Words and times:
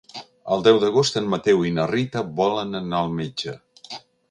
El 0.53 0.63
deu 0.67 0.79
d'agost 0.83 1.19
en 1.21 1.27
Mateu 1.33 1.61
i 1.71 1.75
na 1.77 1.85
Rita 1.93 2.25
volen 2.41 2.75
anar 2.83 3.03
al 3.05 3.15
metge. 3.21 3.57